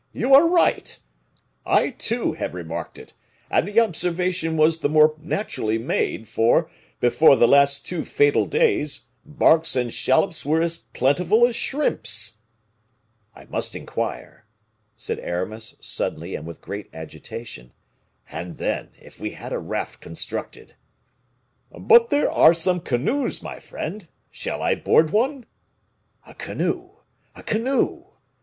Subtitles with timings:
[0.13, 0.99] you are right.
[1.63, 3.13] I, too, have remarked it,
[3.51, 9.05] and the observation was the more naturally made, for, before the last two fatal days,
[9.23, 12.39] barks and shallops were as plentiful as shrimps."
[13.35, 14.47] "I must inquire,"
[14.97, 17.71] said Aramis, suddenly, and with great agitation.
[18.31, 20.73] "And then, if we had a raft constructed"
[21.89, 25.45] "But there are some canoes, my friend; shall I board one?"
[26.25, 26.89] "A canoe!
[27.35, 28.05] a canoe!